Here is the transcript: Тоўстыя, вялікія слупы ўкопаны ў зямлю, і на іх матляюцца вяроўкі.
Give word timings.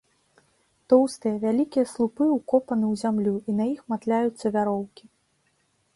Тоўстыя, 0.93 1.33
вялікія 1.43 1.85
слупы 1.93 2.23
ўкопаны 2.37 2.85
ў 2.93 2.95
зямлю, 3.03 3.35
і 3.49 3.59
на 3.61 3.65
іх 3.75 3.81
матляюцца 3.95 4.45
вяроўкі. 4.57 5.05